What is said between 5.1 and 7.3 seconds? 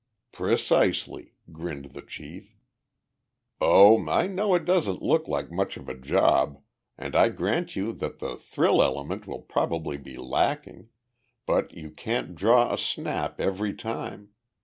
like much of a job and I